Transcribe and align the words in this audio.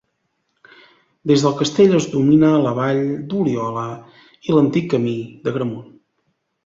Des 1.31 1.43
del 1.47 1.53
castell 1.59 1.93
es 1.99 2.07
domina 2.13 2.49
la 2.65 2.71
vall 2.79 3.03
d'Oliola 3.35 3.85
i 4.51 4.57
l'antic 4.57 4.89
camí 4.95 5.15
d'Agramunt. 5.45 5.85